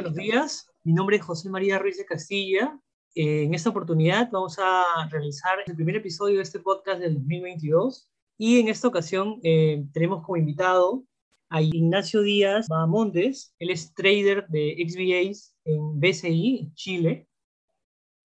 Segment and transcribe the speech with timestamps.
[0.00, 0.66] buenos días.
[0.82, 2.80] Mi nombre es José María Ruiz de Castilla.
[3.14, 8.08] Eh, en esta oportunidad vamos a realizar el primer episodio de este podcast del 2022
[8.38, 11.04] y en esta ocasión eh, tenemos como invitado
[11.50, 13.54] a Ignacio Díaz Bahamontes.
[13.58, 17.28] Él es trader de XBAs en BCI, Chile.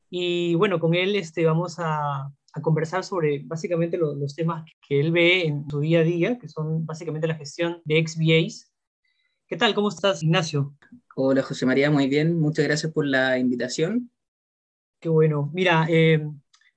[0.09, 5.11] Y bueno, con él este, vamos a, a conversar sobre básicamente los temas que él
[5.11, 8.71] ve en su día a día, que son básicamente la gestión de XBAs.
[9.47, 9.75] ¿Qué tal?
[9.75, 10.75] ¿Cómo estás, Ignacio?
[11.15, 12.39] Hola, José María, muy bien.
[12.39, 14.09] Muchas gracias por la invitación.
[14.99, 15.51] Qué bueno.
[15.53, 16.27] Mira, eh,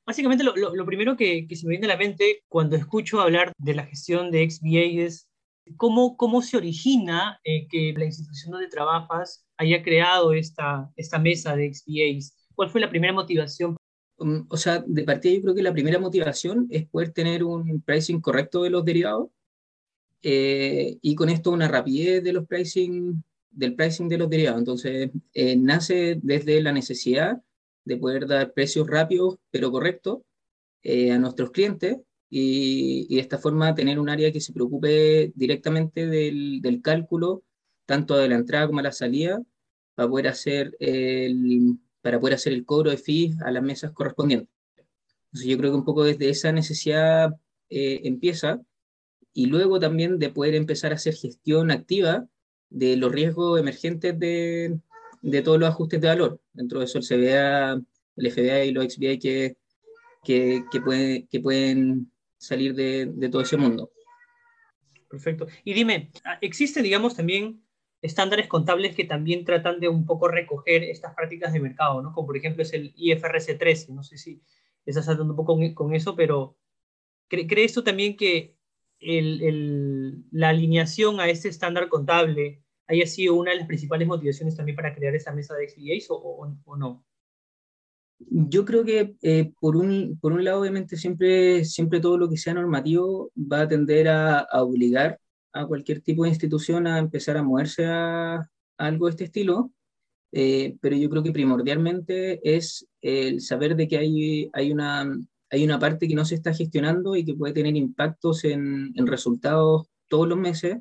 [0.04, 3.52] básicamente lo, lo, primero que, que, se me viene a la mente cuando escucho hablar
[3.56, 5.30] de la gestión de XBA es
[5.78, 11.56] cómo, cómo se origina eh, que la institución donde trabajas haya creado esta, esta mesa
[11.56, 12.36] de XBAs.
[12.54, 13.78] ¿Cuál fue la primera motivación?
[14.18, 17.80] Um, o sea, de partida yo creo que la primera motivación es poder tener un
[17.80, 19.30] pricing correcto de los derivados
[20.22, 24.60] eh, y con esto una rapidez de los pricing del pricing de los derivados.
[24.60, 27.42] Entonces, eh, nace desde la necesidad
[27.84, 30.20] de poder dar precios rápidos pero correctos
[30.82, 31.98] eh, a nuestros clientes
[32.30, 37.42] y, y, de esta forma tener un área que se preocupe directamente del, del, cálculo,
[37.86, 39.42] tanto de la entrada como de la salida,
[39.94, 44.54] para poder hacer el, para poder hacer el cobro de fees a las mesas correspondientes.
[45.26, 47.34] Entonces, yo creo que un poco desde esa necesidad
[47.70, 48.60] eh, empieza
[49.38, 52.26] y luego también de poder empezar a hacer gestión activa
[52.70, 54.80] de los riesgos emergentes de,
[55.22, 56.40] de todos los ajustes de valor.
[56.52, 57.80] Dentro de eso el CBA,
[58.16, 59.56] el FBA y los XBA que,
[60.24, 63.92] que, que, puede, que pueden salir de, de, todo ese mundo.
[65.08, 65.46] Perfecto.
[65.62, 67.62] Y dime, ¿existe, digamos, también
[68.02, 72.12] estándares contables que también tratan de un poco recoger estas prácticas de mercado, ¿no?
[72.12, 74.42] Como por ejemplo es el IFRS 13, no sé si
[74.84, 76.56] estás hablando un poco con, con eso, pero
[77.28, 78.57] ¿crees tú también que
[79.00, 84.56] el, el, la alineación a este estándar contable haya sido una de las principales motivaciones
[84.56, 87.04] también para crear esa mesa de XBAs o, o, o no?
[88.18, 92.36] Yo creo que eh, por, un, por un lado, obviamente, siempre, siempre todo lo que
[92.36, 95.20] sea normativo va a tender a, a obligar
[95.52, 99.70] a cualquier tipo de institución a empezar a moverse a, a algo de este estilo,
[100.32, 105.06] eh, pero yo creo que primordialmente es el saber de que hay, hay una,
[105.50, 109.06] hay una parte que no se está gestionando y que puede tener impactos en, en
[109.06, 110.78] resultados todos los meses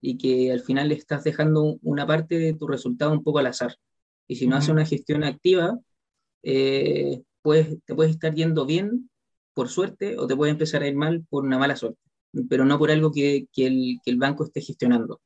[0.00, 3.76] y que al final estás dejando una parte de tu resultado un poco al azar.
[4.28, 4.58] Y si no uh -huh.
[4.58, 5.78] haces una gestión activa,
[6.42, 9.10] eh, puedes, te puedes estar yendo bien
[9.54, 12.00] por suerte o te puede empezar a ir mal por una mala suerte,
[12.50, 15.20] pero no por algo que, que, el, que el, banco esté gestionando.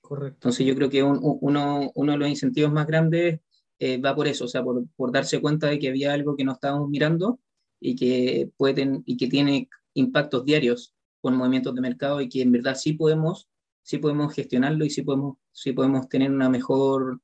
[0.00, 0.36] Correcto.
[0.36, 3.40] Entonces yo creo que un, uno, uno de los incentivos más grandes
[3.78, 6.44] eh, va por eso, o sea, por, por darse cuenta de que había algo que
[6.44, 7.38] no estábamos mirando
[7.82, 12.52] y que, pueden, y que tiene impactos diarios con movimientos de mercado y que en
[12.52, 13.48] verdad sí podemos,
[13.82, 17.20] sí podemos gestionarlo y sí podemos, sí podemos tener una mejor,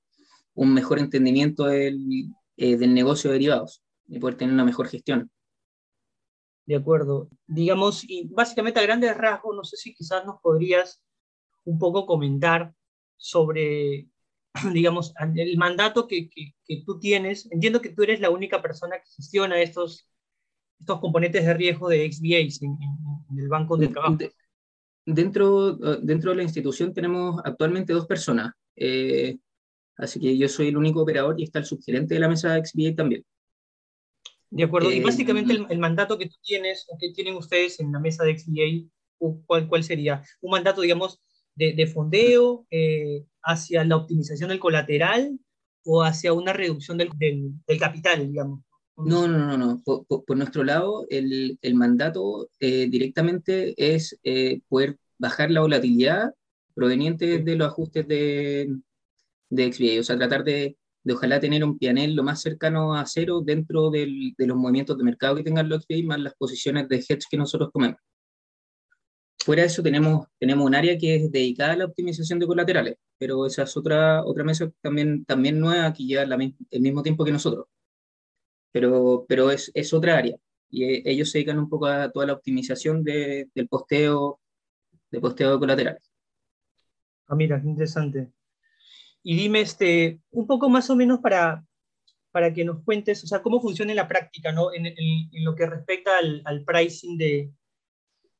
[0.55, 5.31] un mejor entendimiento del, eh, del negocio de derivados y poder tener una mejor gestión.
[6.67, 7.31] De acuerdo.
[7.47, 11.01] Digamos, y básicamente a grandes rasgos, no sé si quizás nos podrías
[11.65, 12.75] un poco comentar
[13.17, 14.09] sobre,
[14.73, 17.51] digamos, el mandato que, que, que tú tienes.
[17.53, 20.09] Entiendo que tú eres la única persona que gestiona estos
[20.79, 22.77] estos componentes de riesgo de XBAs en,
[23.31, 24.17] en, el banco de trabajo?
[24.17, 24.33] De,
[25.07, 29.39] dentro, dentro de la institución tenemos actualmente dos personas, eh,
[29.97, 32.65] así que yo soy el único operador y está el subgerente de la mesa de
[32.65, 33.25] XBA también.
[34.51, 37.81] De acuerdo, eh, y básicamente el, el, mandato que tú tienes o que tienen ustedes
[37.81, 38.89] en la mesa de XBA,
[39.47, 40.23] ¿cuál, cuál sería?
[40.41, 41.21] Un mandato, digamos,
[41.55, 45.39] de, de fondeo eh, hacia la optimización del colateral
[45.85, 48.61] o hacia una reducción del, del, del capital, digamos.
[48.99, 49.81] No, no, no, no.
[49.85, 55.61] Por, por, por nuestro lado, el, el mandato eh, directamente es eh, poder bajar la
[55.61, 56.35] volatilidad
[56.75, 58.77] proveniente de los ajustes de,
[59.51, 63.07] de XBA, o sea, tratar de, de ojalá tener un PNL lo más cercano a
[63.07, 66.89] cero dentro del, de los movimientos de mercado que tengan los XBA más las posiciones
[66.89, 67.99] de hedge que nosotros tomemos.
[69.45, 72.97] Fuera de eso tenemos, tenemos un área que es dedicada a la optimización de colaterales,
[73.17, 77.25] pero esa es otra, otra mesa también, también nueva que lleva la, el mismo tiempo
[77.25, 77.67] que nosotros
[78.73, 80.37] pero, pero es, es otra área.
[80.71, 84.41] Y eh, ellos se dedican un poco a toda la optimización de, del posteo,
[85.11, 86.03] de posteo colaterales.
[87.27, 88.33] Ah, mira, qué interesante.
[89.23, 91.65] Y dime, este, un poco más o menos para,
[92.31, 94.73] para que nos cuentes, o sea, cómo funciona en la práctica, ¿no?
[94.73, 97.51] En, en, en lo que respecta al, al pricing de,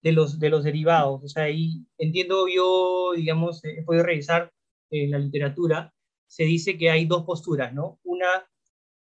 [0.03, 1.25] de, los, de los derivados.
[1.25, 4.53] O sea, ahí entiendo yo, digamos, he podido revisar
[4.91, 5.93] la literatura,
[6.27, 7.99] se dice que hay dos posturas, ¿no?
[8.05, 8.49] Una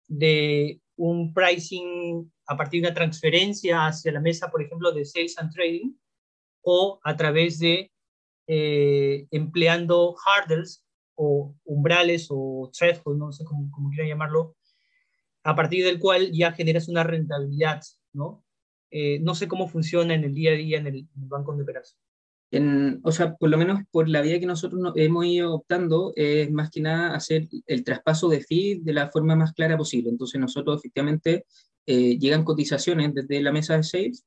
[0.07, 5.37] de un pricing a partir de una transferencia hacia la mesa, por ejemplo, de sales
[5.37, 5.93] and trading,
[6.61, 7.91] o a través de
[8.47, 10.83] eh, empleando hurdles
[11.15, 14.55] o umbrales o threshold, no sé cómo, cómo quieran llamarlo,
[15.43, 17.81] a partir del cual ya generas una rentabilidad,
[18.13, 18.43] ¿no?
[18.91, 21.99] Eh, no sé cómo funciona en el día a día en el, banco de operación.
[22.49, 26.49] En, o sea, por lo menos por la vía que nosotros hemos ido optando, es
[26.51, 30.09] más que nada hacer el traspaso de fee de la forma más clara posible.
[30.09, 31.45] Entonces nosotros efectivamente
[31.85, 34.25] eh, llegan cotizaciones desde la mesa de sales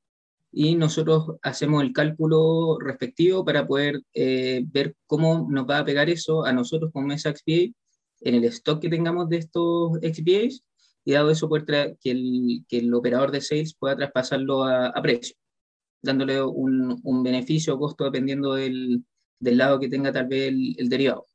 [0.52, 6.10] y nosotros hacemos el cálculo respectivo para poder eh, ver cómo nos va a pegar
[6.10, 7.72] eso a nosotros con mesa XPA
[8.22, 10.62] en el stock que tengamos de estos XPAs
[11.04, 15.36] y dado eso que el, que el operador de sales pueda traspasarlo a precio,
[16.02, 19.04] dándole un, un, beneficio o costo dependiendo del,
[19.38, 21.26] del, lado que tenga tal vez el, el derivado.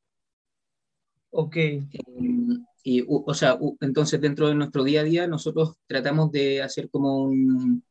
[1.30, 1.56] Ok.
[1.56, 6.88] Em, y, o sea, entonces dentro de nuestro día a día nosotros tratamos de hacer
[6.88, 7.82] como un,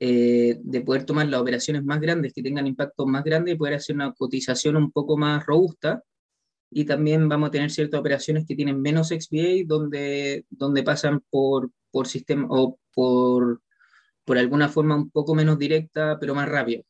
[0.00, 3.74] eh, de poder tomar las operaciones más grandes que tengan impacto más grande y poder
[3.74, 6.02] hacer una cotización un poco más robusta
[6.70, 11.70] y también vamos a tener ciertas operaciones que tienen menos XBA donde, donde pasan por,
[11.90, 13.62] por sistema o por,
[14.26, 16.82] por alguna forma un poco menos directa, pero más rápida.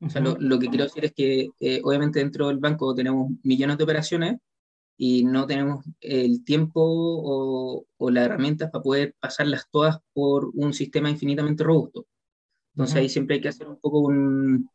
[0.00, 3.32] O sea, lo, lo, que quiero decir es que eh, obviamente dentro del banco tenemos
[3.42, 4.36] millones de operaciones
[4.96, 10.72] y no tenemos el tiempo o, o las herramientas para poder pasarlas todas por un
[10.74, 12.06] sistema infinitamente robusto.
[12.74, 14.68] Entonces ahí siempre hay que hacer un poco un,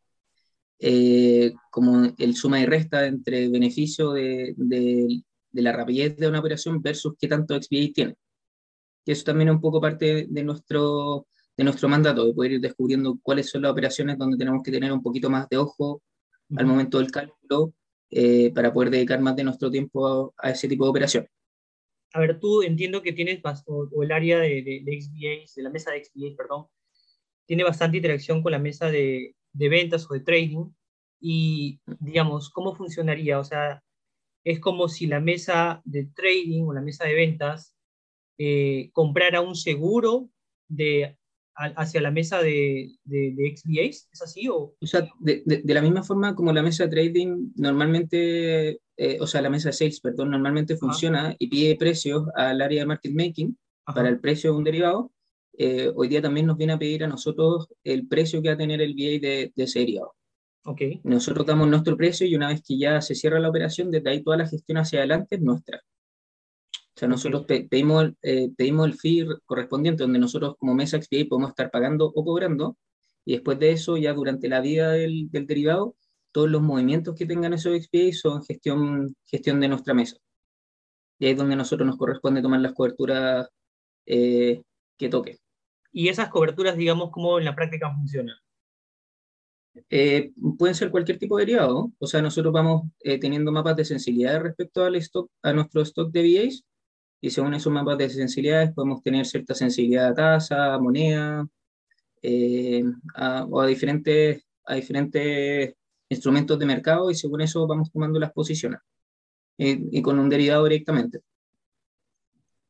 [0.79, 6.81] eh, como el suma y resta entre beneficio de, de, la rapidez de una operación
[6.81, 8.15] versus qué tanto XBA tiene.
[9.09, 11.25] Y eso también es un poco parte de nuestro,
[11.57, 14.93] de nuestro mandato, de poder ir descubriendo cuáles son las operaciones donde tenemos que tener
[14.93, 16.03] un poquito más de ojo
[16.55, 17.73] al momento del cálculo
[18.11, 21.31] eh, para poder dedicar más de nuestro tiempo a, ese tipo de operaciones.
[22.13, 25.71] A ver, tú entiendo que tienes, o, el área de, de, de XBA, de la
[25.71, 26.67] mesa de XBA, perdón,
[27.47, 30.69] tiene bastante interacción con la mesa de, de ventas o de trading
[31.19, 33.39] y, digamos, ¿cómo funcionaría?
[33.39, 33.81] O sea,
[34.43, 37.75] es como si la mesa de trading o la mesa de ventas
[38.39, 40.29] eh, comprara un seguro
[40.69, 41.17] de,
[41.53, 44.47] hacia la mesa de, de, de XBAs, ¿es así?
[44.47, 49.17] O, o sea, de, de, la misma forma como la mesa de trading normalmente, eh,
[49.19, 52.87] o sea, la mesa de sales, perdón, normalmente funciona y pide precios al área de
[52.87, 55.11] market making para el precio de un derivado,
[55.57, 58.57] eh, hoy día también nos viene a pedir a nosotros el precio que va a
[58.57, 60.15] tener el VA de, de ese derivado.
[60.63, 61.01] Okay.
[61.03, 64.23] Nosotros damos nuestro precio y una vez que ya se cierra la operación, desde ahí
[64.23, 65.81] toda la gestión hacia adelante es nuestra.
[66.99, 67.65] O sea, nosotros okay.
[67.65, 72.25] pedimos, eh, pedimos el fee correspondiente, donde nosotros como mesa XPA podemos estar pagando o
[72.25, 72.77] cobrando,
[73.23, 75.95] y después de eso, ya durante la vida del, del derivado,
[76.33, 80.17] todos los movimientos que tengan esos XPA son gestión, gestión de nuestra mesa.
[81.19, 83.47] Y ahí es donde a nosotros nos corresponde tomar las coberturas
[84.05, 84.61] eh,
[84.97, 85.37] que toque.
[85.93, 88.35] ¿Y esas coberturas, digamos, cómo en la práctica funcionan?
[89.89, 93.85] Eh, pueden ser cualquier tipo de derivado, o sea, nosotros vamos eh, teniendo mapas de
[93.85, 96.65] sensibilidad respecto al stock, a nuestro stock de VAs,
[97.21, 101.47] y según esos mapas de sensibilidades podemos tener cierta sensibilidad a tasa, a moneda,
[102.21, 102.83] eh,
[103.15, 105.75] a, o a diferentes, a diferentes
[106.09, 108.79] instrumentos de mercado, y según eso vamos tomando las posiciones,
[109.57, 111.19] y con un derivado directamente.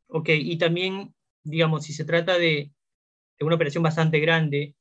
[0.08, 1.14] Ok, y también,
[1.44, 2.72] digamos, si se trata de
[3.40, 4.76] de una operación bastante grande,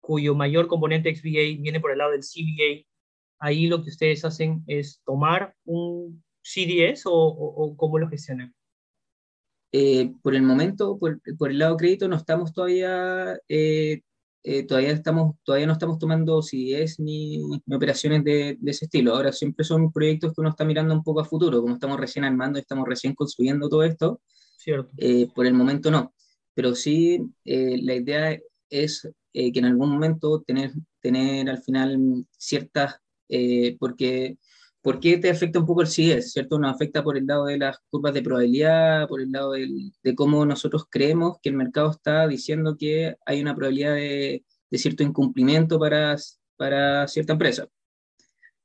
[0.00, 2.86] cuyo mayor componente XVA viene por el lado del CVA,
[3.38, 8.54] ahí lo que ustedes hacen es tomar un CDS o, o, o cómo lo gestionan.
[9.78, 14.00] Eh, por el momento, por, por, el lado crédito, no estamos todavía, eh,
[14.42, 19.14] eh, todavía, estamos, todavía no estamos tomando CDS ni, ni operaciones de, de, ese estilo.
[19.14, 22.24] Ahora siempre son proyectos que uno está mirando un poco a futuro, como estamos recién
[22.24, 24.20] armando, estamos recién construyendo todo esto.
[24.56, 24.90] Cierto.
[24.96, 26.12] Eh, por el momento no
[26.56, 28.38] pero sí eh, la idea
[28.70, 32.96] es eh, que en algún momento tener, tener al final ciertas,
[33.28, 33.76] eh,
[34.86, 36.60] porque, porque te afecta un poco el CIS, ¿cierto?
[36.60, 40.14] Nos afecta por el lado de las curvas de probabilidad, por el lado del, de
[40.14, 45.02] cómo nosotros creemos que el mercado está diciendo que hay una probabilidad de, de cierto
[45.02, 46.14] incumplimiento para,
[46.56, 47.66] para cierta empresa.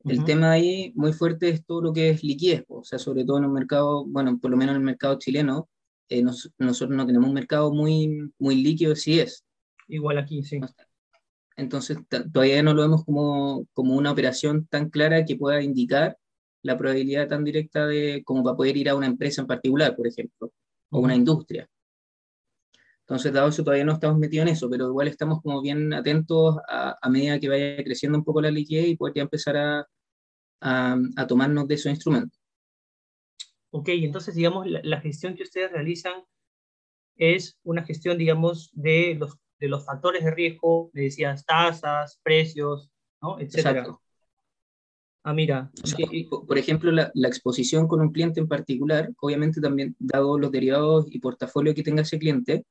[0.04, 0.26] El uh -huh.
[0.26, 3.46] tema ahí muy fuerte es todo lo que es liquidez, o sea, sobre todo en
[3.46, 5.70] un mercado, bueno, por lo menos en el mercado chileno,
[6.08, 9.44] eh, nos, nosotros no tenemos un mercado muy, muy líquido, si es.
[9.88, 10.60] Igual aquí, sí.
[11.62, 12.00] Entonces,
[12.34, 16.18] todavía no lo vemos como, como una operación tan clara que pueda indicar
[16.64, 20.08] la probabilidad tan directa de como para poder ir a una empresa en particular, por
[20.08, 20.52] ejemplo,
[20.90, 21.70] o una industria.
[23.02, 26.58] Entonces, dado eso, todavía no estamos metidos en eso, pero igual estamos como bien atentos
[26.68, 29.88] a, a medida que vaya creciendo un poco la liquidez y poder ya empezar a,
[30.62, 32.40] a, a tomarnos de esos instrumentos.
[33.70, 36.24] Ok, entonces, digamos, la, la, gestión que ustedes realizan
[37.18, 42.90] es una gestión, digamos, de los, de los factores de riesgo, le decías tasas, precios,
[43.22, 43.40] ¿no?
[43.40, 43.82] Etcétera.
[43.82, 44.02] Exacto.
[45.24, 45.72] Ah, mira.
[46.48, 51.20] por ejemplo, la, exposición con un cliente en particular, obviamente también, dado los derivados y
[51.20, 52.66] portafolio que tenga ese cliente,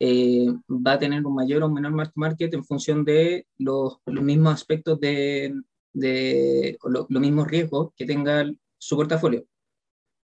[0.00, 4.52] eh, va a tener un mayor o menor market en función de los, los mismos
[4.52, 5.54] aspectos de,
[5.92, 9.46] de los mismos riesgos que tenga su portafolio.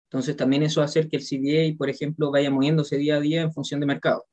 [0.10, 3.22] Entonces, también eso va a hacer que el CBA, por ejemplo, vaya moviéndose día a
[3.22, 4.25] día en función de mercado.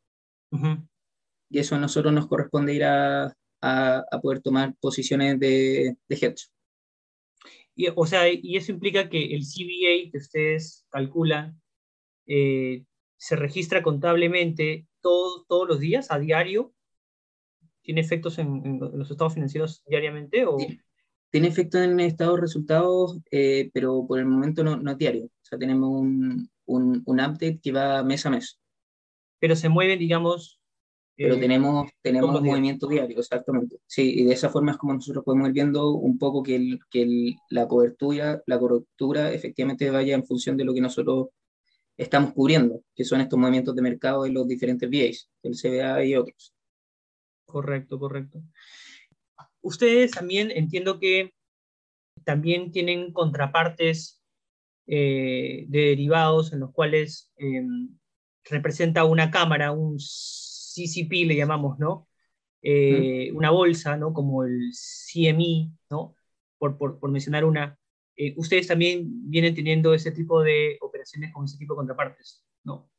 [1.50, 6.48] Y eso a nosotros nos corresponde ir a, a, poder tomar posiciones de, de hedge.
[7.74, 11.60] Y, o sea, y eso implica que el CBA que ustedes calculan
[12.26, 12.84] eh,
[13.16, 16.74] se registra contablemente todos los días, a diario.
[17.82, 20.44] ¿Tiene efectos en, los estados financieros diariamente?
[20.44, 20.58] O...
[21.30, 25.26] Tiene efectos en estados resultados, eh, pero por el momento no, no, es diario.
[25.26, 28.60] O sea, tenemos un, un, un update que va mes a mes.
[29.38, 30.57] Pero se mueven, digamos,
[31.18, 33.80] pero eh, tenemos, tenemos movimiento diario, exactamente.
[33.86, 36.78] Sí, y de esa forma es como nosotros podemos ir viendo un poco que, el,
[36.88, 41.30] que la cobertura, la cobertura efectivamente vaya en función de lo que nosotros
[41.96, 46.14] estamos cubriendo, que son estos movimientos de mercado de los diferentes VAs, el CBA y
[46.14, 46.54] otros.
[47.44, 48.40] Correcto, correcto.
[49.60, 51.34] Ustedes también entiendo que
[52.22, 54.22] también tienen contrapartes
[54.86, 57.98] eh, de derivados en los cuales em,
[58.44, 59.98] representa una cámara, un
[60.84, 62.08] CCP le llamamos, ¿no?
[62.62, 64.12] Eh, una bolsa, ¿no?
[64.12, 66.14] Como el CME, ¿no?
[66.58, 67.78] Por, por, por mencionar una.
[68.16, 72.90] Eh, ustedes también vienen teniendo ese tipo de operaciones con ese tipo de contrapartes, ¿no?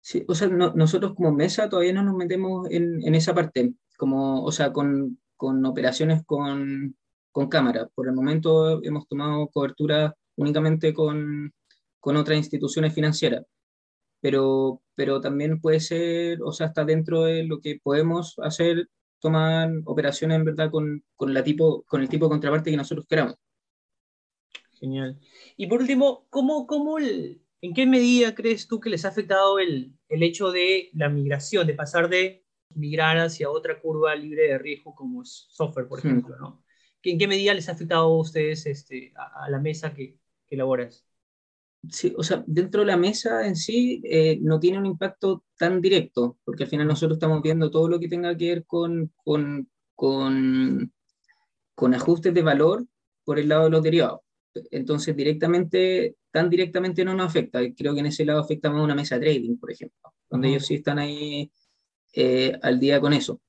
[0.00, 4.44] Sí, o sea, nosotros como mesa todavía no nos metemos en, en esa parte, como,
[4.44, 6.94] o sea, con, con operaciones con,
[7.32, 7.88] con, cámara.
[7.94, 11.54] Por el momento hemos tomado cobertura únicamente con,
[12.00, 13.44] con otras instituciones financieras
[14.24, 18.88] pero, pero también puede ser, o sea, está dentro de lo que podemos hacer,
[19.18, 23.04] tomar operaciones en verdad con, con, la tipo, con el tipo de contraparte que nosotros
[23.06, 23.34] queramos.
[24.80, 25.20] Genial.
[25.58, 29.58] Y por último, ¿cómo, cómo el, ¿en qué medida crees tú que les ha afectado
[29.58, 34.58] el, el hecho de la migración, de pasar de migrar hacia otra curva libre de
[34.58, 36.34] riesgo como es software, por ejemplo?
[36.38, 36.64] ¿no?
[37.02, 41.06] ¿En qué medida les ha afectado a ustedes este, a, la mesa que, que elaboras?
[41.90, 45.80] Sí, o sea, dentro de la mesa en sí eh, no tiene un impacto tan
[45.80, 49.68] directo, porque al final nosotros estamos viendo todo lo que tenga que ver con, con,
[49.94, 50.92] con,
[51.74, 52.86] con ajustes de valor
[53.24, 54.20] por el lado de los derivados.
[54.70, 57.60] Entonces, directamente, tan directamente no nos afecta.
[57.74, 60.66] Creo que en ese lado afecta más una mesa de trading, por ejemplo, donde ellos
[60.66, 61.50] sí están ahí
[62.12, 63.40] eh, al día con eso.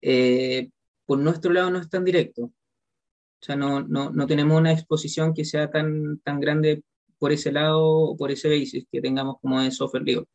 [0.00, 0.68] Eh,
[1.06, 2.44] por nuestro lado no es tan directo.
[2.44, 6.84] O sea, no, no, no tenemos una exposición que sea tan, tan grande
[7.22, 10.26] por ese lado por ese basis que tengamos como de software legal.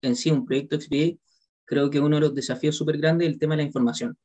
[0.00, 1.18] En sí, un proyecto XBA,
[1.66, 4.16] creo que uno de los desafíos súper grandes es el tema de la información.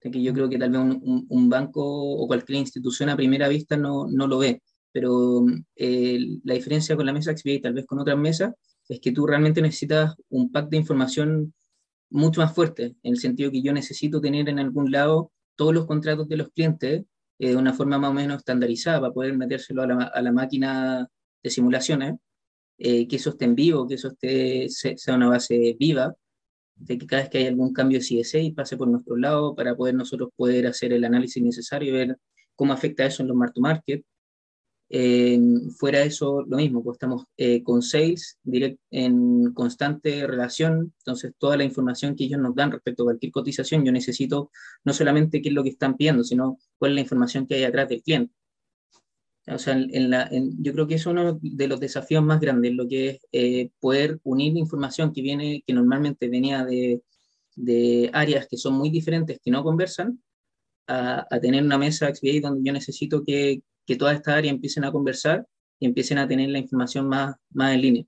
[0.00, 3.78] que yo creo que tal vez un, un, banco o cualquier institución a primera vista
[3.78, 4.62] no, no lo ve,
[4.92, 5.46] pero
[5.76, 8.52] eh, la diferencia con la mesa XBA y tal vez con otras mesas
[8.88, 11.54] es que tú realmente necesitas un pack de información
[12.10, 15.86] mucho más fuerte, en el sentido que yo necesito tener en algún lado todos los
[15.86, 17.04] contratos de los clientes
[17.38, 20.32] eh, de una forma más o menos estandarizada para poder metérselo a la, a la
[20.32, 21.08] máquina
[21.42, 22.14] de simulaciones,
[22.78, 26.14] eh, que eso esté en vivo, que eso esté, sea una base viva,
[26.76, 29.76] de que cada vez que hay algún cambio de CSA pase por nuestro lado para
[29.76, 32.18] poder nosotros poder hacer el análisis necesario y ver
[32.56, 34.04] cómo afecta eso en los mark to market.
[34.94, 35.40] Eh,
[35.78, 41.32] fuera de eso, lo mismo, pues estamos eh, con sales direct, en constante relación, entonces
[41.38, 44.50] toda la información que ellos nos dan respecto a cualquier cotización, yo necesito
[44.84, 47.64] no solamente qué es lo que están pidiendo, sino cuál es la información que hay
[47.64, 48.34] atrás del cliente.
[49.48, 52.86] O sea, en la, yo creo que es uno de los desafíos más grandes, lo
[52.86, 57.02] que es eh, poder unir información que viene, que normalmente venía de,
[57.56, 60.22] de, áreas que son muy diferentes, que no conversan,
[60.86, 64.84] a, a tener una mesa XBA donde yo necesito que, que todas estas áreas empiecen
[64.84, 65.46] a conversar
[65.80, 68.04] y empiecen a tener la información más, más en línea.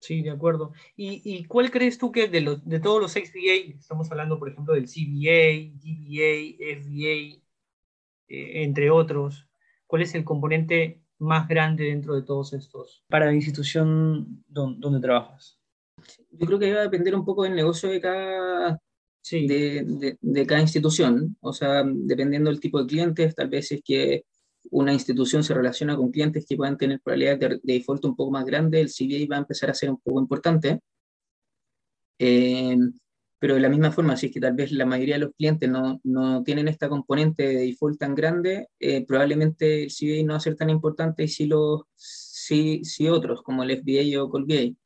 [0.00, 0.72] Sí, de acuerdo.
[0.96, 4.50] ¿Y, y cuál crees tú que de, los, de todos los XBA, estamos hablando por
[4.50, 7.43] ejemplo del CBA, GBA, FBA,
[8.28, 9.48] eh, entre otros,
[9.86, 15.58] ¿cuál es el componente más grande dentro de todos estos para la institución donde, trabajas?
[16.30, 18.80] Yo creo que va a depender un poco del negocio de cada,
[19.30, 24.24] de, de, cada institución, o sea, dependiendo del tipo de clientes, tal vez es que
[24.70, 28.30] una institución se relaciona con clientes que puedan tener probabilidades de, de, default un poco
[28.30, 30.80] más grande, el CBA va a empezar a ser un poco importante.
[32.18, 32.76] Eh,
[33.44, 35.68] pero de la misma forma, si es que tal vez la mayoría de los clientes
[35.68, 40.38] no, no tienen esta componente de default tan grande, eh, probablemente el CBA no va
[40.38, 44.76] a ser tan importante y si, los, si, si otros, como el FBA o Colgate.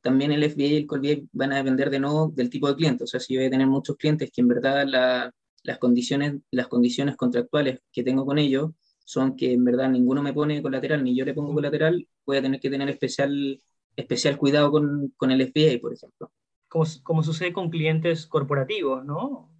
[0.00, 3.04] También el FBA y el Colgate van a depender de nuevo del tipo de cliente.
[3.04, 5.32] O sea, si yo voy a tener muchos clientes que en verdad la,
[5.62, 8.72] las condiciones, las condiciones contractuales que tengo con ellos
[9.04, 12.42] son que en verdad ninguno me pone colateral ni yo le pongo colateral, voy a
[12.42, 13.62] tener que tener especial,
[13.94, 16.32] especial cuidado con, con el FBI, por ejemplo.
[16.72, 19.50] Como, como sucede con clientes corporativos, ¿no?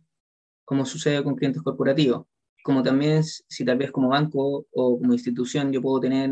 [0.64, 2.26] Como sucede con clientes corporativos.
[2.64, 6.30] Como también si tal vez como banco o como institución yo puedo tener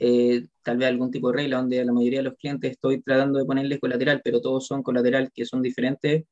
[0.00, 3.00] eh, tal vez algún tipo de regla donde a la mayoría de los clientes estoy
[3.02, 6.24] tratando de ponerles colateral, pero todos son colateral que son diferentes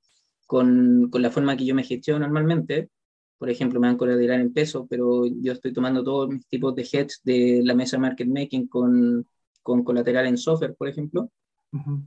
[0.46, 2.90] con, con la forma que yo me gestiono normalmente
[3.38, 6.82] por ejemplo, me dan colateral en peso, pero yo estoy tomando todos mis tipos de
[6.82, 9.26] hedge de la mesa market making con,
[9.62, 11.30] con colateral en software, por ejemplo.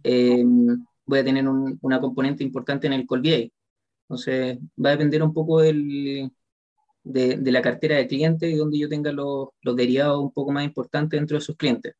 [0.01, 3.49] Em, voy a tener una componente importante en el call VA.
[4.03, 6.31] Entonces, va a depender un poco del,
[7.03, 10.51] de, de, la cartera de cliente y donde yo tenga los, los, derivados un poco
[10.51, 11.95] más importantes dentro de sus clientes.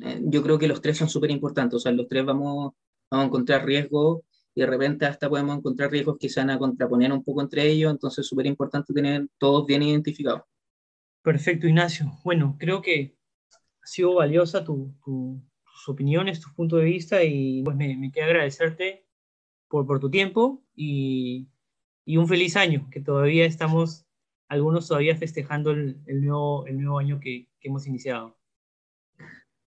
[0.00, 2.72] Eh, yo creo que los tres son súper importantes, o sea, los tres vamos,
[3.10, 4.22] vamos a encontrar riesgos
[4.54, 7.66] y de repente hasta podemos encontrar riesgos que se van a contraponer un poco entre
[7.66, 10.42] ellos, entonces es súper importante tener todos bien identificados.
[11.22, 12.12] Perfecto, Ignacio.
[12.22, 13.16] Bueno, creo que
[13.82, 14.94] ha sido valiosa tu,
[15.84, 19.06] tus opiniones, tus puntos de vista y pues me, me queda agradecerte
[19.68, 21.48] por, por tu tiempo y,
[22.04, 24.06] y, un feliz año, que todavía estamos,
[24.48, 28.36] algunos todavía festejando el, el nuevo, el nuevo año que, que hemos iniciado.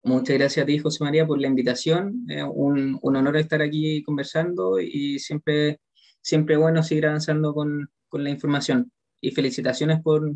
[0.03, 2.27] Muchas gracias a ti, José María, por la invitación.
[2.55, 5.81] un, un, honor estar aquí conversando y siempre,
[6.23, 8.91] siempre bueno seguir avanzando con, con la información.
[9.21, 10.33] Y felicitaciones por,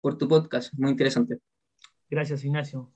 [0.00, 1.38] por tu podcast, muy interesante.
[2.10, 2.92] Gracias, Ignacio.